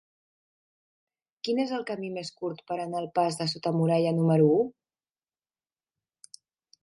Quin 1.47 1.59
és 1.63 1.73
el 1.79 1.83
camí 1.89 2.07
més 2.15 2.31
curt 2.39 2.63
per 2.71 2.77
anar 2.85 2.97
al 3.01 3.09
pas 3.19 3.37
de 3.41 3.47
Sota 3.51 3.73
Muralla 3.75 4.15
número 4.21 4.47
u? 4.55 4.63